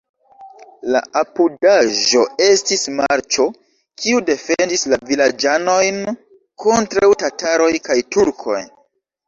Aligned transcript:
La 0.93 1.01
apudaĵo 1.19 2.23
estis 2.45 2.87
marĉo, 3.01 3.45
kiu 4.01 4.23
defendis 4.31 4.87
la 4.95 5.01
vilaĝanojn 5.13 6.03
kontraŭ 6.67 7.15
tataroj 7.27 7.73
kaj 7.91 8.03
turkoj. 8.19 8.61